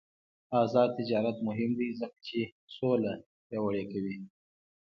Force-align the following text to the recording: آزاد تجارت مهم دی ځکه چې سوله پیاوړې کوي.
آزاد 0.61 0.89
تجارت 0.99 1.35
مهم 1.47 1.71
دی 1.79 1.89
ځکه 1.99 2.17
چې 2.27 2.39
سوله 2.75 3.13
پیاوړې 3.47 3.83
کوي. 3.91 4.17